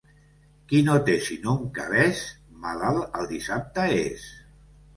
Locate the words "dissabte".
3.35-3.87